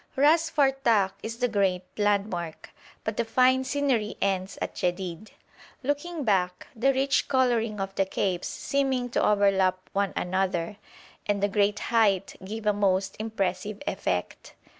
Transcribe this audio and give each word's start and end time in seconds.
Ras 0.17 0.49
Fartak 0.49 1.11
is 1.21 1.37
the 1.37 1.47
great 1.47 1.83
landmark, 1.95 2.71
but 3.03 3.17
the 3.17 3.23
fine 3.23 3.63
scenery 3.63 4.17
ends 4.19 4.57
at 4.59 4.73
Jedid. 4.73 5.29
Looking 5.83 6.23
back, 6.23 6.65
the 6.75 6.91
rich 6.91 7.27
colouring 7.27 7.79
of 7.79 7.93
the 7.93 8.05
capes, 8.07 8.47
seeming 8.47 9.09
to 9.11 9.23
overlap 9.23 9.77
one 9.93 10.13
another, 10.15 10.77
and 11.27 11.43
the 11.43 11.47
great 11.47 11.77
height, 11.93 12.35
give 12.43 12.65
a 12.65 12.73
most 12.73 13.15
impressive 13.19 13.79
effect. 13.85 14.55